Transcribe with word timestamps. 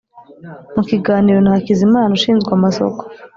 Mu 0.75 0.81
kiganiro 0.89 1.39
na 1.41 1.53
Hakizimana 1.55 2.11
ushinzwe 2.17 2.49
amasoko 2.57 3.01